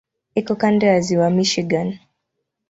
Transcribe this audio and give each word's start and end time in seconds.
Iko 0.39 0.53
kando 0.61 0.83
ya 0.91 0.97
Ziwa 1.05 1.27
Michigan. 1.35 1.89